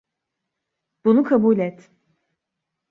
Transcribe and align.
Bunu 1.05 1.23
kabul 1.23 1.59
et. 1.59 1.89